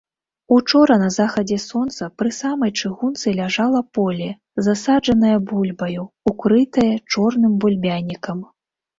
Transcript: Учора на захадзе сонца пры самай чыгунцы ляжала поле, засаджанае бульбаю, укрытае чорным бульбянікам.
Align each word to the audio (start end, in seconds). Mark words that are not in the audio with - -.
Учора 0.55 0.95
на 1.01 1.07
захадзе 1.15 1.57
сонца 1.63 2.07
пры 2.21 2.29
самай 2.37 2.71
чыгунцы 2.81 3.33
ляжала 3.39 3.81
поле, 3.97 4.29
засаджанае 4.69 5.35
бульбаю, 5.51 6.03
укрытае 6.31 6.87
чорным 7.17 7.53
бульбянікам. 7.67 8.39